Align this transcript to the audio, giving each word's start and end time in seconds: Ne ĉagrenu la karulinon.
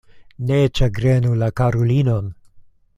Ne 0.51 0.57
ĉagrenu 0.79 1.37
la 1.43 1.53
karulinon. 1.61 2.37